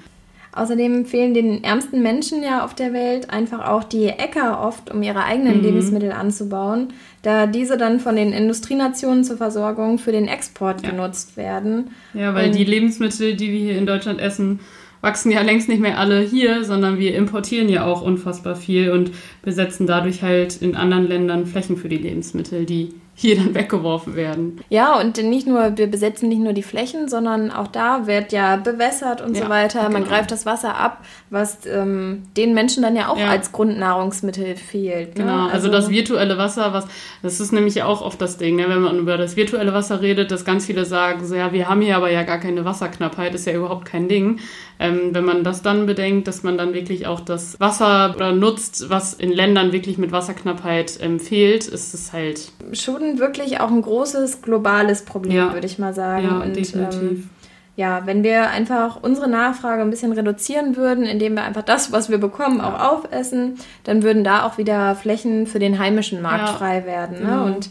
Außerdem 0.57 1.05
fehlen 1.05 1.35
den 1.35 1.63
ärmsten 1.63 2.03
Menschen 2.03 2.43
ja 2.43 2.65
auf 2.65 2.75
der 2.75 2.95
Welt 2.95 3.29
einfach 3.29 3.69
auch 3.69 3.85
die 3.85 4.07
Äcker 4.07 4.63
oft, 4.67 4.91
um 4.91 5.03
ihre 5.03 5.23
eigenen 5.23 5.59
mhm. 5.59 5.65
Lebensmittel 5.65 6.13
anzubauen, 6.13 6.95
da 7.21 7.47
diese 7.47 7.77
dann 7.77 8.01
von 8.01 8.17
den 8.17 8.33
Industrienationen 8.33 9.23
zur 9.23 9.37
Versorgung 9.37 9.99
für 9.99 10.13
den 10.13 10.29
Export 10.29 10.83
ja. 10.83 10.91
genutzt 10.91 11.37
werden. 11.37 11.91
Ja, 12.15 12.35
weil 12.35 12.47
Und 12.49 12.55
die 12.55 12.65
Lebensmittel, 12.65 13.37
die 13.37 13.53
wir 13.53 13.59
hier 13.59 13.77
in 13.77 13.85
Deutschland 13.85 14.19
essen, 14.19 14.61
wachsen 15.03 15.31
ja 15.31 15.43
längst 15.43 15.69
nicht 15.69 15.83
mehr 15.83 15.99
alle 15.99 16.21
hier, 16.21 16.65
sondern 16.65 16.99
wir 16.99 17.15
importieren 17.15 17.69
ja 17.69 17.85
auch 17.85 18.01
unfassbar 18.01 18.57
viel 18.57 18.91
und 18.93 19.11
besetzen 19.43 19.87
dadurch 19.87 20.23
halt 20.23 20.63
in 20.63 20.75
anderen 20.75 21.07
Ländern 21.07 21.45
Flächen 21.45 21.77
für 21.77 21.91
die 21.91 21.99
Lebensmittel, 21.99 22.65
die 22.65 22.95
hier 23.19 23.37
dann 23.37 23.55
weggeworfen 23.55 24.15
werden. 24.15 24.61
Ja, 24.69 25.01
und 25.01 25.17
nicht 25.17 25.47
nur, 25.47 25.79
wir 25.79 25.87
besetzen 25.87 26.29
nicht 26.29 26.41
nur 26.41 26.53
die 26.53 26.63
Flächen, 26.63 27.09
sondern 27.09 27.51
auch 27.51 27.67
da 27.67 28.07
wird 28.07 28.31
ja 28.31 28.57
bewässert 28.57 29.23
und 29.23 29.35
ja, 29.35 29.45
so 29.45 29.49
weiter. 29.49 29.85
Man 29.85 30.03
genau. 30.03 30.09
greift 30.09 30.31
das 30.31 30.45
Wasser 30.45 30.77
ab, 30.77 31.03
was 31.31 31.65
ähm, 31.65 32.25
den 32.37 32.53
Menschen 32.53 32.83
dann 32.83 32.95
ja 32.95 33.09
auch 33.09 33.19
ja. 33.19 33.31
als 33.31 33.53
Grundnahrungsmittel 33.53 34.55
fehlt. 34.57 35.17
Ne? 35.17 35.25
Genau, 35.25 35.45
also, 35.45 35.55
also, 35.55 35.71
das 35.71 35.89
virtuelle 35.89 36.37
Wasser, 36.37 36.75
was 36.75 36.87
das 37.23 37.41
ist 37.41 37.53
nämlich 37.53 37.83
auch 37.83 38.03
oft 38.03 38.21
das 38.21 38.37
Ding, 38.37 38.57
ne? 38.57 38.69
wenn 38.69 38.83
man 38.83 38.99
über 38.99 39.17
das 39.17 39.35
virtuelle 39.35 39.73
Wasser 39.73 40.03
redet, 40.03 40.31
dass 40.31 40.45
ganz 40.45 40.67
viele 40.67 40.85
sagen, 40.85 41.25
so 41.25 41.35
ja, 41.35 41.55
wir 41.55 41.71
haben 41.71 41.81
hier 41.81 41.97
aber 41.97 42.11
ja 42.11 42.23
gar 42.23 42.39
keine 42.39 42.67
Wasserknappheit, 42.67 43.35
ist 43.35 43.47
ja 43.47 43.55
überhaupt 43.55 43.87
kein 43.87 44.09
Ding. 44.09 44.41
Ähm, 44.79 45.15
wenn 45.15 45.25
man 45.25 45.43
das 45.43 45.63
dann 45.63 45.87
bedenkt, 45.87 46.29
dass 46.29 46.43
man 46.43 46.59
dann 46.59 46.75
wirklich 46.75 47.07
auch 47.07 47.21
das 47.21 47.59
Wasser 47.61 48.13
oder 48.15 48.33
nutzt, 48.33 48.91
was 48.91 49.15
in 49.15 49.33
Ländern 49.33 49.73
wirklich 49.73 49.97
mit 49.97 50.13
Wasserknappheit 50.13 50.99
ähm, 51.01 51.19
fehlt, 51.19 51.67
ist 51.67 51.95
es 51.95 52.13
halt 52.13 52.53
schon 52.75 53.06
wirklich 53.19 53.61
auch 53.61 53.71
ein 53.71 53.83
großes 53.83 54.43
globales 54.43 55.05
Problem, 55.05 55.37
ja. 55.37 55.53
würde 55.53 55.67
ich 55.67 55.79
mal 55.79 55.95
sagen. 55.95 56.25
Ja, 56.25 56.41
Und, 56.41 56.57
definitiv. 56.57 57.03
Ähm, 57.03 57.31
ja, 57.77 58.07
wenn 58.07 58.23
wir 58.23 58.49
einfach 58.49 59.03
unsere 59.03 59.29
Nachfrage 59.29 59.83
ein 59.83 59.91
bisschen 59.91 60.13
reduzieren 60.13 60.77
würden, 60.77 61.05
indem 61.05 61.35
wir 61.35 61.43
einfach 61.43 61.63
das, 61.63 61.93
was 61.93 62.09
wir 62.09 62.17
bekommen, 62.17 62.63
auch 62.63 62.81
aufessen, 62.81 63.59
dann 63.85 64.03
würden 64.03 64.25
da 64.25 64.45
auch 64.45 64.57
wieder 64.57 64.95
Flächen 64.95 65.47
für 65.47 65.59
den 65.59 65.79
heimischen 65.79 66.23
Markt 66.23 66.49
ja, 66.49 66.55
frei 66.55 66.87
werden. 66.87 67.19
Ne? 67.19 67.27
Genau. 67.27 67.45
Und 67.45 67.71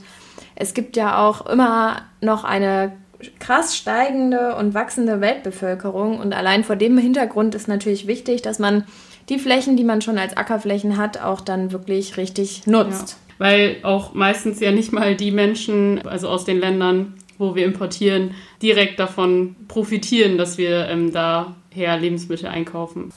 es 0.56 0.76
gibt 0.76 0.96
ja 0.96 1.18
auch 1.18 1.48
immer 1.48 2.04
noch 2.22 2.44
eine 2.44 2.92
krass 3.40 3.76
steigende 3.76 4.56
und 4.56 4.76
wachsende 4.76 5.22
Weltbevölkerung. 5.22 6.20
Und 6.20 6.34
allein 6.34 6.64
vor 6.64 6.76
dem 6.76 7.00
Hintergrund 7.00 7.56
ist 7.56 7.68
natürlich 7.68 8.06
wichtig, 8.06 8.44
dass 8.44 8.60
man 8.60 8.84
die 9.30 9.40
Flächen, 9.40 9.76
die 9.76 9.84
man 9.84 10.02
schon 10.02 10.20
als 10.20 10.38
Ackerflächen 10.38 10.98
hat, 10.98 11.20
auch 11.20 11.42
dann 11.42 11.72
wirklich 11.72 12.18
richtig 12.18 12.68
nutzt. 12.68 13.12
Ja. 13.12 13.25
Weil 13.38 13.78
auch 13.84 14.14
meistens 14.14 14.60
ja 14.60 14.72
nicht 14.72 14.94
mal 14.94 15.16
die 15.16 15.32
Menschen, 15.32 16.06
also 16.08 16.30
aus 16.30 16.46
den 16.46 16.60
Ländern, 16.60 17.16
wo 17.38 17.56
wir 17.56 17.66
importieren, 17.66 18.32
direkt 18.62 19.00
davon 19.00 19.56
profitieren, 19.68 20.38
dass 20.38 20.58
wir 20.58 20.88
ähm, 20.88 21.12
daher 21.12 21.98
Lebensmittel 22.00 22.48
einkaufen. 22.48 23.12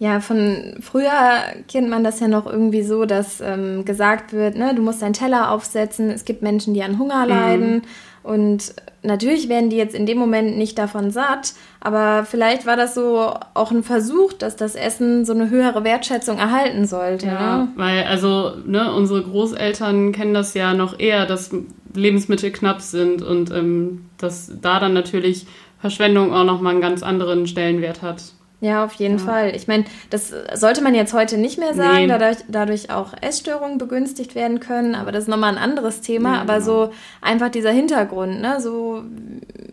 Ja, 0.00 0.20
von 0.20 0.76
früher 0.80 1.42
kennt 1.66 1.90
man 1.90 2.04
das 2.04 2.20
ja 2.20 2.28
noch 2.28 2.46
irgendwie 2.46 2.82
so, 2.82 3.04
dass 3.04 3.40
ähm, 3.40 3.84
gesagt 3.84 4.32
wird, 4.32 4.56
ne, 4.56 4.72
du 4.74 4.82
musst 4.82 5.02
deinen 5.02 5.12
Teller 5.12 5.50
aufsetzen, 5.50 6.10
es 6.10 6.24
gibt 6.24 6.40
Menschen, 6.40 6.72
die 6.72 6.84
an 6.84 7.00
Hunger 7.00 7.26
leiden. 7.26 7.76
Mhm. 7.76 7.82
Und 8.28 8.74
natürlich 9.02 9.48
werden 9.48 9.70
die 9.70 9.78
jetzt 9.78 9.94
in 9.94 10.04
dem 10.04 10.18
Moment 10.18 10.58
nicht 10.58 10.76
davon 10.76 11.10
satt, 11.10 11.54
aber 11.80 12.26
vielleicht 12.26 12.66
war 12.66 12.76
das 12.76 12.94
so 12.94 13.32
auch 13.54 13.70
ein 13.70 13.82
Versuch, 13.82 14.34
dass 14.34 14.54
das 14.54 14.74
Essen 14.74 15.24
so 15.24 15.32
eine 15.32 15.48
höhere 15.48 15.82
Wertschätzung 15.82 16.36
erhalten 16.36 16.86
sollte. 16.86 17.24
Ja, 17.24 17.56
ne? 17.56 17.68
weil 17.76 18.04
also 18.04 18.52
ne, 18.66 18.92
unsere 18.92 19.22
Großeltern 19.22 20.12
kennen 20.12 20.34
das 20.34 20.52
ja 20.52 20.74
noch 20.74 20.98
eher, 20.98 21.24
dass 21.24 21.52
Lebensmittel 21.94 22.50
knapp 22.50 22.82
sind 22.82 23.22
und 23.22 23.50
ähm, 23.50 24.04
dass 24.18 24.52
da 24.60 24.78
dann 24.78 24.92
natürlich 24.92 25.46
Verschwendung 25.80 26.34
auch 26.34 26.44
nochmal 26.44 26.72
einen 26.72 26.82
ganz 26.82 27.02
anderen 27.02 27.46
Stellenwert 27.46 28.02
hat. 28.02 28.34
Ja, 28.60 28.84
auf 28.84 28.94
jeden 28.94 29.18
ja. 29.18 29.24
Fall. 29.24 29.54
Ich 29.54 29.68
meine, 29.68 29.84
das 30.10 30.32
sollte 30.54 30.82
man 30.82 30.92
jetzt 30.94 31.12
heute 31.12 31.38
nicht 31.38 31.58
mehr 31.58 31.74
sagen, 31.74 31.98
nee. 31.98 32.06
dadurch, 32.08 32.38
dadurch 32.48 32.90
auch 32.90 33.12
Essstörungen 33.20 33.78
begünstigt 33.78 34.34
werden 34.34 34.58
können, 34.58 34.96
aber 34.96 35.12
das 35.12 35.24
ist 35.24 35.28
nochmal 35.28 35.52
ein 35.52 35.62
anderes 35.62 36.00
Thema. 36.00 36.34
Ja, 36.34 36.40
aber 36.40 36.54
genau. 36.54 36.64
so 36.64 36.92
einfach 37.20 37.50
dieser 37.50 37.70
Hintergrund, 37.70 38.40
ne? 38.40 38.60
So, 38.60 39.04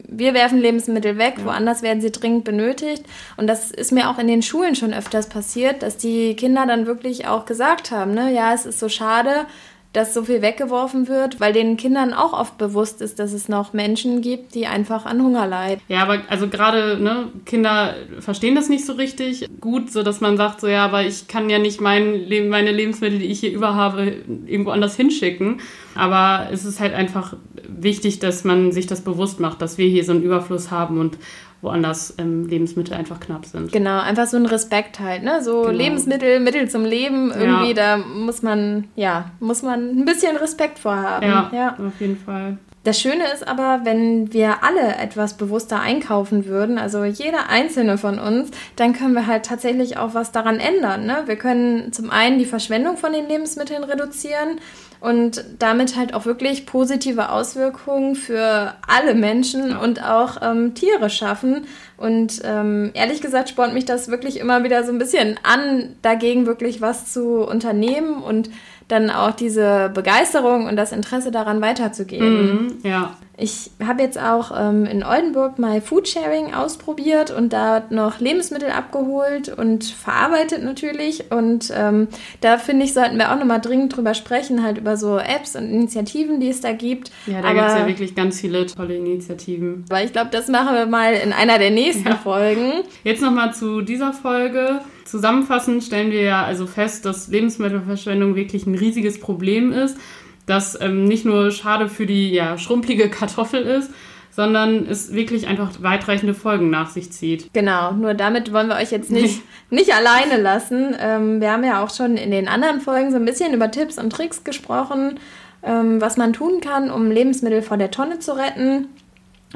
wir 0.08 0.36
werfen 0.36 0.60
Lebensmittel 0.60 1.18
weg, 1.18 1.36
ja. 1.40 1.46
woanders 1.46 1.82
werden 1.82 2.00
sie 2.00 2.12
dringend 2.12 2.44
benötigt. 2.44 3.06
Und 3.38 3.48
das 3.48 3.72
ist 3.72 3.92
mir 3.92 4.08
auch 4.08 4.20
in 4.20 4.28
den 4.28 4.44
Schulen 4.44 4.76
schon 4.76 4.94
öfters 4.94 5.30
passiert, 5.30 5.82
dass 5.82 5.98
die 5.98 6.36
Kinder 6.36 6.68
dann 6.68 6.86
wirklich 6.86 7.28
auch 7.28 7.46
gesagt 7.46 7.90
haben, 7.90 8.14
ne, 8.14 8.32
ja, 8.32 8.54
es 8.54 8.68
ist 8.68 8.80
so 8.80 8.88
schade, 8.88 9.48
dass 9.96 10.14
so 10.14 10.24
viel 10.24 10.42
weggeworfen 10.42 11.08
wird, 11.08 11.40
weil 11.40 11.54
den 11.54 11.78
Kindern 11.78 12.14
auch 12.14 12.34
oft 12.34 12.58
bewusst 12.58 13.02
ist, 13.02 13.20
dass 13.20 13.32
es 13.32 13.48
noch 13.48 13.74
Menschen 13.74 14.22
gibt, 14.22 14.54
die 14.54 14.68
einfach 14.68 15.06
an 15.06 15.22
Hunger 15.22 15.48
leiden. 15.48 15.82
Ja, 15.88 16.04
aber 16.04 16.22
also 16.30 16.48
gerade 16.48 16.98
ne, 17.02 17.30
Kinder 17.46 17.96
verstehen 18.20 18.56
das 18.56 18.68
nicht 18.68 18.86
so 18.86 18.94
richtig 18.94 19.48
gut, 19.62 19.92
so 19.92 20.04
dass 20.04 20.20
man 20.20 20.36
sagt 20.38 20.62
so 20.62 20.68
ja, 20.68 20.84
aber 20.86 21.04
ich 21.04 21.28
kann 21.28 21.50
ja 21.50 21.60
nicht 21.60 21.80
mein 21.80 22.28
meine 22.50 22.72
Lebensmittel, 22.72 23.20
die 23.20 23.26
ich 23.26 23.40
hier 23.40 23.52
über 23.52 23.76
habe, 23.76 24.18
irgendwo 24.46 24.72
anders 24.72 24.96
hinschicken. 24.96 25.62
Aber 25.96 26.50
es 26.52 26.66
ist 26.66 26.82
halt 26.82 26.94
einfach 26.94 27.38
wichtig, 27.68 28.20
dass 28.20 28.44
man 28.44 28.74
sich 28.74 28.88
das 28.88 29.02
bewusst 29.02 29.40
macht, 29.40 29.62
dass 29.62 29.78
wir 29.78 29.88
hier 29.88 30.04
so 30.04 30.12
einen 30.12 30.24
Überfluss 30.24 30.72
haben 30.72 31.00
und 31.00 31.18
woanders 31.66 32.14
ähm, 32.18 32.48
Lebensmittel 32.48 32.94
einfach 32.94 33.20
knapp 33.20 33.46
sind. 33.46 33.72
Genau, 33.72 34.00
einfach 34.00 34.28
so 34.28 34.38
ein 34.38 34.46
Respekt 34.46 35.00
halt, 35.00 35.24
ne? 35.24 35.44
So 35.44 35.64
genau. 35.64 35.74
Lebensmittel, 35.78 36.40
Mittel 36.40 36.70
zum 36.70 36.86
Leben, 36.86 37.32
irgendwie, 37.32 37.74
ja. 37.74 37.98
da 37.98 37.98
muss 37.98 38.42
man, 38.42 38.86
ja, 38.96 39.32
muss 39.40 39.64
man 39.64 39.90
ein 39.90 40.06
bisschen 40.06 40.38
Respekt 40.38 40.80
vorhaben. 40.80 41.26
Ja, 41.26 41.52
ja, 41.54 41.76
auf 41.86 42.00
jeden 42.00 42.18
Fall. 42.18 42.58
Das 42.86 43.02
Schöne 43.02 43.24
ist 43.34 43.48
aber, 43.48 43.82
wenn 43.84 44.32
wir 44.32 44.64
alle 44.64 44.98
etwas 44.98 45.38
bewusster 45.38 45.80
einkaufen 45.80 46.46
würden, 46.46 46.78
also 46.78 47.04
jeder 47.04 47.50
einzelne 47.50 47.98
von 47.98 48.20
uns, 48.20 48.52
dann 48.76 48.94
können 48.94 49.16
wir 49.16 49.26
halt 49.26 49.44
tatsächlich 49.44 49.98
auch 49.98 50.14
was 50.14 50.32
daran 50.32 50.60
ändern. 50.60 51.08
Ne? 51.08 51.24
Wir 51.26 51.36
können 51.36 51.92
zum 51.94 52.12
einen 52.12 52.38
die 52.38 52.46
Verschwendung 52.46 52.98
von 52.98 53.12
den 53.12 53.28
Lebensmitteln 53.28 53.84
reduzieren 53.84 54.60
und 55.00 55.44
damit 55.58 55.96
halt 55.96 56.14
auch 56.14 56.26
wirklich 56.28 56.68
positive 56.68 57.30
Auswirkungen 57.30 58.16
für 58.16 58.76
alle 58.88 59.16
Menschen 59.16 59.76
und 59.76 60.04
auch 60.04 60.38
ähm, 60.44 60.76
Tiere 60.76 61.10
schaffen. 61.10 61.66
Und 61.98 62.42
ähm, 62.44 62.92
ehrlich 62.94 63.20
gesagt 63.20 63.50
spornt 63.50 63.74
mich 63.74 63.86
das 63.86 64.10
wirklich 64.10 64.40
immer 64.40 64.64
wieder 64.64 64.84
so 64.84 64.92
ein 64.92 65.00
bisschen 65.00 65.40
an, 65.42 65.96
dagegen 66.04 66.46
wirklich 66.46 66.82
was 66.82 67.12
zu 67.12 67.48
unternehmen 67.48 68.22
und 68.22 68.52
dann 68.88 69.10
auch 69.10 69.32
diese 69.32 69.90
Begeisterung 69.94 70.68
und 70.68 70.76
das 70.76 70.92
Interesse 70.92 71.32
daran 71.32 71.62
weiterzugeben. 71.62 72.52
Mhm, 72.52 72.78
ja. 72.84 73.18
Ich 73.38 73.72
habe 73.86 74.02
jetzt 74.02 74.20
auch 74.20 74.52
ähm, 74.58 74.86
in 74.86 75.04
Oldenburg 75.04 75.60
mal 75.60 75.82
Foodsharing 75.82 76.54
ausprobiert 76.54 77.32
und 77.32 77.52
da 77.52 77.84
noch 77.90 78.20
Lebensmittel 78.20 78.70
abgeholt 78.70 79.50
und 79.50 79.84
verarbeitet 79.84 80.64
natürlich. 80.64 81.32
Und 81.32 81.72
ähm, 81.76 82.08
da 82.40 82.58
finde 82.58 82.86
ich, 82.86 82.94
sollten 82.94 83.18
wir 83.18 83.34
auch 83.34 83.38
nochmal 83.38 83.60
dringend 83.60 83.96
drüber 83.96 84.14
sprechen, 84.14 84.64
halt 84.64 84.78
über 84.78 84.96
so 84.96 85.18
Apps 85.18 85.56
und 85.56 85.70
Initiativen, 85.70 86.40
die 86.40 86.50
es 86.50 86.62
da 86.62 86.72
gibt. 86.72 87.12
Ja, 87.28 87.42
da 87.42 87.54
gibt 87.54 87.68
es 87.68 87.74
ja 87.74 87.88
wirklich 87.88 88.16
ganz 88.16 88.40
viele 88.40 88.66
tolle 88.68 88.96
Initiativen. 88.96 89.84
Weil 89.90 90.06
ich 90.06 90.14
glaube, 90.14 90.30
das 90.32 90.48
machen 90.48 90.74
wir 90.74 90.86
mal 90.86 91.14
in 91.14 91.34
einer 91.34 91.60
der 91.60 91.72
nächsten 91.72 92.08
ja. 92.08 92.16
Folgen. 92.16 92.72
Jetzt 93.04 93.22
nochmal 93.22 93.54
zu 93.54 93.82
dieser 93.82 94.14
Folge. 94.14 94.80
Zusammenfassend 95.04 95.84
stellen 95.84 96.12
wir 96.12 96.24
ja 96.24 96.44
also 96.44 96.66
fest, 96.66 97.06
dass 97.06 97.28
Lebensmittelverschwendung 97.28 98.36
wirklich 98.36 98.66
ein 98.66 98.76
riesiges 98.76 99.20
Problem 99.20 99.72
ist 99.72 99.98
das 100.46 100.80
ähm, 100.80 101.06
nicht 101.06 101.26
nur 101.26 101.52
schade 101.52 101.90
für 101.90 102.06
die 102.06 102.32
ja, 102.32 102.58
schrumpelige 102.58 103.10
Kartoffel 103.10 103.62
ist, 103.62 103.92
sondern 104.36 104.86
es 104.88 105.14
wirklich 105.14 105.48
einfach 105.48 105.72
weitreichende 105.80 106.34
Folgen 106.34 106.70
nach 106.70 106.90
sich 106.90 107.12
zieht. 107.12 107.54
Genau, 107.54 107.94
nur 107.94 108.14
damit 108.14 108.52
wollen 108.52 108.68
wir 108.68 108.76
euch 108.76 108.92
jetzt 108.92 109.10
nicht, 109.10 109.42
nicht 109.70 109.94
alleine 109.94 110.42
lassen. 110.42 110.96
Ähm, 111.00 111.40
wir 111.40 111.52
haben 111.52 111.64
ja 111.64 111.82
auch 111.82 111.90
schon 111.90 112.18
in 112.18 112.32
den 112.32 112.48
anderen 112.48 112.82
Folgen 112.82 113.12
so 113.12 113.18
ein 113.18 113.26
bisschen 113.26 113.54
über 113.54 113.72
Tipps 113.72 113.98
und 113.98 114.10
Tricks 114.10 114.44
gesprochen, 114.44 115.20
ähm, 115.64 116.02
was 116.02 116.18
man 116.18 116.34
tun 116.34 116.60
kann, 116.60 116.92
um 116.92 117.12
Lebensmittel 117.12 117.62
vor 117.62 117.78
der 117.78 117.92
Tonne 117.92 118.20
zu 118.20 118.36
retten. 118.36 118.90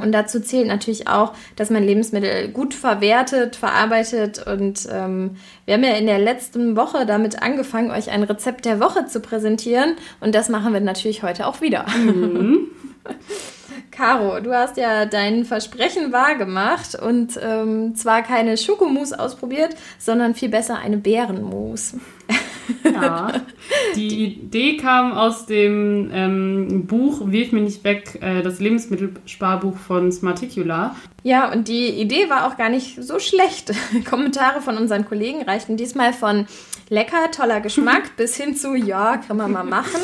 Und 0.01 0.11
dazu 0.11 0.39
zählt 0.39 0.67
natürlich 0.67 1.07
auch, 1.07 1.33
dass 1.55 1.69
man 1.69 1.83
Lebensmittel 1.83 2.49
gut 2.49 2.73
verwertet, 2.73 3.55
verarbeitet. 3.55 4.45
Und 4.45 4.87
ähm, 4.91 5.37
wir 5.65 5.75
haben 5.75 5.83
ja 5.83 5.93
in 5.95 6.07
der 6.07 6.19
letzten 6.19 6.75
Woche 6.75 7.05
damit 7.05 7.41
angefangen, 7.41 7.91
euch 7.91 8.09
ein 8.09 8.23
Rezept 8.23 8.65
der 8.65 8.79
Woche 8.79 9.05
zu 9.05 9.19
präsentieren. 9.19 9.95
Und 10.19 10.35
das 10.35 10.49
machen 10.49 10.73
wir 10.73 10.79
natürlich 10.79 11.23
heute 11.23 11.47
auch 11.47 11.61
wieder. 11.61 11.85
Mhm. 11.89 12.67
Caro, 13.91 14.39
du 14.39 14.53
hast 14.53 14.77
ja 14.77 15.05
dein 15.05 15.45
Versprechen 15.45 16.13
wahrgemacht 16.13 16.95
und 16.95 17.39
ähm, 17.41 17.95
zwar 17.95 18.21
keine 18.21 18.55
Schokomousse 18.55 19.19
ausprobiert, 19.19 19.75
sondern 19.97 20.35
viel 20.35 20.49
besser 20.49 20.77
eine 20.77 20.97
Bärenmousse. 20.97 21.99
Ja, 22.83 23.33
die 23.95 24.25
Idee 24.25 24.77
kam 24.77 25.13
aus 25.13 25.45
dem 25.45 26.09
ähm, 26.13 26.85
Buch 26.87 27.21
Wirf 27.31 27.51
mir 27.51 27.61
nicht 27.61 27.83
weg, 27.83 28.19
äh, 28.21 28.41
das 28.41 28.59
Lebensmittelsparbuch 28.59 29.77
von 29.77 30.11
Smarticula. 30.11 30.95
Ja, 31.23 31.51
und 31.51 31.67
die 31.67 31.89
Idee 31.89 32.29
war 32.29 32.47
auch 32.47 32.57
gar 32.57 32.69
nicht 32.69 33.03
so 33.03 33.19
schlecht. 33.19 33.73
Kommentare 34.09 34.61
von 34.61 34.77
unseren 34.77 35.05
Kollegen 35.05 35.41
reichten 35.41 35.77
diesmal 35.77 36.13
von 36.13 36.47
lecker, 36.89 37.31
toller 37.31 37.61
Geschmack 37.61 38.15
bis 38.17 38.35
hin 38.35 38.55
zu, 38.55 38.75
ja, 38.75 39.17
kann 39.17 39.37
man 39.37 39.51
mal 39.51 39.63
machen. 39.63 40.01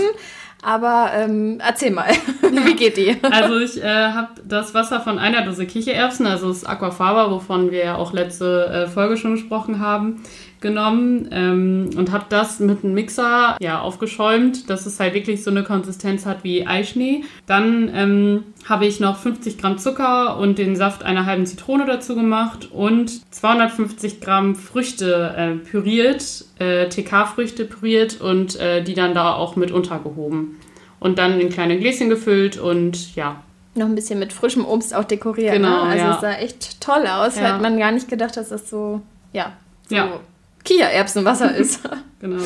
Aber 0.61 1.11
ähm, 1.13 1.59
erzähl 1.63 1.91
mal, 1.91 2.09
wie 2.41 2.75
geht 2.75 2.97
die? 2.97 3.15
Also 3.21 3.59
ich 3.59 3.83
äh, 3.83 3.87
habe 3.87 4.29
das 4.43 4.73
Wasser 4.73 4.99
von 4.99 5.19
einer 5.19 5.43
Dose 5.43 5.67
Kichererbsen, 5.67 6.25
also 6.25 6.47
das 6.47 6.65
Aquafaba, 6.65 7.29
wovon 7.29 7.69
wir 7.69 7.85
ja 7.85 7.95
auch 7.97 8.13
letzte 8.13 8.65
äh, 8.65 8.87
Folge 8.87 9.15
schon 9.15 9.33
gesprochen 9.33 9.79
haben, 9.79 10.23
genommen 10.65 11.29
ähm, 11.31 11.91
und 11.95 12.11
habe 12.11 12.25
das 12.29 12.59
mit 12.59 12.83
einem 12.83 12.95
Mixer 12.95 13.55
ja, 13.61 13.81
aufgeschäumt, 13.81 14.67
dass 14.67 14.87
es 14.87 14.99
halt 14.99 15.13
wirklich 15.13 15.43
so 15.43 15.51
eine 15.51 15.63
Konsistenz 15.63 16.25
hat 16.25 16.43
wie 16.43 16.65
Eischnee. 16.65 17.23
Dann 17.45 17.91
ähm, 17.93 18.43
habe 18.67 18.87
ich 18.87 18.99
noch 18.99 19.17
50 19.17 19.59
Gramm 19.59 19.77
Zucker 19.77 20.39
und 20.39 20.57
den 20.57 20.75
Saft 20.75 21.03
einer 21.03 21.27
halben 21.27 21.45
Zitrone 21.45 21.85
dazu 21.85 22.15
gemacht 22.15 22.69
und 22.71 23.31
250 23.31 24.21
Gramm 24.21 24.55
Früchte 24.55 25.35
äh, 25.37 25.51
püriert, 25.69 26.45
äh, 26.57 26.89
TK-Früchte 26.89 27.65
püriert 27.65 28.19
und 28.19 28.59
äh, 28.59 28.83
die 28.83 28.95
dann 28.95 29.13
da 29.13 29.35
auch 29.35 29.55
mit 29.55 29.71
untergehoben. 29.71 30.57
Und 30.99 31.19
dann 31.19 31.39
in 31.39 31.49
kleine 31.49 31.77
Gläschen 31.77 32.09
gefüllt 32.09 32.57
und 32.57 33.15
ja, 33.15 33.43
noch 33.75 33.85
ein 33.85 33.95
bisschen 33.95 34.17
mit 34.17 34.33
frischem 34.33 34.65
Obst 34.65 34.95
auch 34.95 35.03
dekoriert. 35.03 35.53
Ne? 35.53 35.59
Genau, 35.59 35.83
ne? 35.83 35.91
Also 35.91 36.05
ja. 36.05 36.15
es 36.15 36.21
sah 36.21 36.33
echt 36.33 36.81
toll 36.81 37.05
aus. 37.05 37.35
Ja. 37.35 37.53
Hat 37.53 37.61
man 37.61 37.77
gar 37.77 37.91
nicht 37.91 38.07
gedacht, 38.07 38.35
dass 38.37 38.49
das 38.49 38.69
so, 38.69 39.01
ja, 39.33 39.51
so 39.89 39.95
Ja. 39.95 40.19
Kichererbsenwasser 40.65 41.55
ist. 41.57 41.81
Genau. 42.19 42.43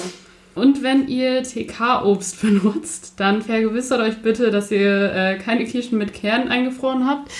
Und 0.55 0.83
wenn 0.83 1.07
ihr 1.07 1.43
TK-Obst 1.43 2.41
benutzt, 2.41 3.13
dann 3.17 3.41
vergewissert 3.41 4.01
euch 4.01 4.21
bitte, 4.21 4.51
dass 4.51 4.71
ihr 4.71 5.13
äh, 5.13 5.37
keine 5.37 5.65
Kirschen 5.65 5.97
mit 5.97 6.13
Kernen 6.13 6.49
eingefroren 6.49 7.07
habt. 7.07 7.31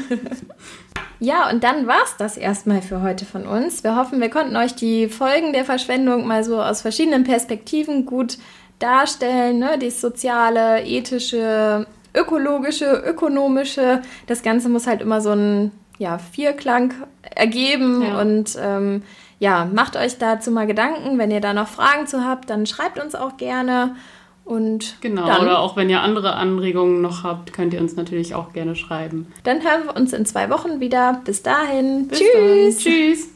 Ja, 1.19 1.49
und 1.49 1.63
dann 1.63 1.87
war's 1.87 2.17
das 2.19 2.37
erstmal 2.37 2.83
für 2.83 3.01
heute 3.01 3.25
von 3.25 3.47
uns. 3.47 3.85
Wir 3.85 3.95
hoffen, 3.95 4.21
wir 4.21 4.29
konnten 4.29 4.57
euch 4.57 4.75
die 4.75 5.07
Folgen 5.07 5.53
der 5.53 5.65
Verschwendung 5.65 6.27
mal 6.27 6.43
so 6.43 6.61
aus 6.61 6.81
verschiedenen 6.81 7.23
Perspektiven 7.23 8.07
gut 8.07 8.39
darstellen. 8.81 9.61
Ne? 9.61 9.79
Die 9.81 9.91
soziale, 9.91 10.85
ethische, 10.85 11.87
ökologische, 12.13 13.05
ökonomische. 13.07 14.03
Das 14.27 14.43
Ganze 14.43 14.69
muss 14.69 14.89
halt 14.89 15.01
immer 15.01 15.21
so 15.21 15.31
einen 15.31 15.71
ja, 15.99 16.19
Vierklang 16.19 16.93
ergeben. 17.23 18.03
Ja. 18.03 18.21
Und 18.21 18.59
ähm, 18.61 19.05
ja, 19.43 19.69
macht 19.73 19.97
euch 19.97 20.19
dazu 20.19 20.53
mal 20.53 20.69
Gedanken. 20.69 21.19
Wenn 21.19 21.33
ihr 21.33 21.41
da 21.41 21.53
noch 21.53 21.67
Fragen 21.67 22.07
zu 22.07 22.25
habt, 22.25 22.49
dann 22.49 22.65
schreibt 22.65 23.03
uns 23.03 23.17
auch 23.17 23.37
gerne. 23.37 23.97
Und 24.45 24.99
Genau, 25.01 25.27
dann, 25.27 25.43
oder 25.43 25.59
auch 25.59 25.77
wenn 25.77 25.91
ihr 25.91 26.01
andere 26.01 26.35
Anregungen 26.35 27.03
noch 27.03 27.25
habt, 27.25 27.53
könnt 27.53 27.75
ihr 27.75 27.81
uns 27.81 27.97
natürlich 27.97 28.37
auch 28.37 28.53
gerne 28.53 28.77
schreiben. 28.77 29.27
dann 29.43 29.63
hören 29.63 29.87
wir 29.87 29.97
uns 29.97 30.13
in 30.13 30.27
zwei 30.27 30.49
Wochen 30.49 30.79
wieder. 30.79 31.21
Bis 31.25 31.43
dahin. 31.43 32.07
Bis 32.07 32.21
Tschüss. 32.21 32.31
Dann. 32.33 32.79
Tschüss. 32.79 33.29